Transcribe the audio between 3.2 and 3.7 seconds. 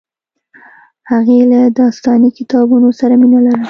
مینه لرله